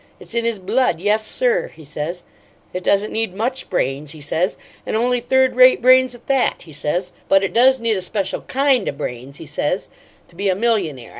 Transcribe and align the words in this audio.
It's 0.19 0.33
in 0.33 0.45
his 0.45 0.57
blood. 0.57 0.99
Yes, 0.99 1.23
sir' 1.27 1.67
he 1.75 1.85
says, 1.85 2.23
'it 2.73 2.83
doesn't 2.83 3.13
need 3.13 3.35
MUCH 3.35 3.69
brains,' 3.69 4.13
he 4.13 4.19
says, 4.19 4.57
'an 4.83 4.95
only 4.95 5.19
third 5.19 5.55
rate 5.55 5.79
brains, 5.79 6.15
at 6.15 6.25
that,' 6.25 6.63
he 6.63 6.71
says, 6.71 7.11
'but 7.29 7.43
it 7.43 7.53
does 7.53 7.79
need 7.79 7.95
a 7.95 8.01
special 8.01 8.41
KIND 8.41 8.89
o' 8.89 8.93
brains,' 8.93 9.37
he 9.37 9.45
says, 9.45 9.91
'to 10.27 10.35
be 10.35 10.49
a 10.49 10.55
millionaire. 10.55 11.09